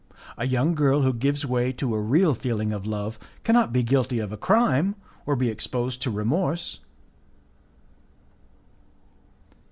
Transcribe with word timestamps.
A 0.35 0.47
young 0.47 0.73
girl 0.73 1.03
who 1.03 1.13
gives 1.13 1.45
way 1.45 1.71
to 1.73 1.93
a 1.93 1.99
real 2.01 2.33
feeling 2.33 2.73
of 2.73 2.87
love 2.87 3.19
cannot 3.43 3.71
be 3.71 3.83
guilty 3.83 4.17
of 4.17 4.31
a 4.31 4.35
crime, 4.35 4.95
or 5.27 5.35
be 5.35 5.47
exposed 5.49 6.01
to 6.01 6.09
remorse. 6.09 6.79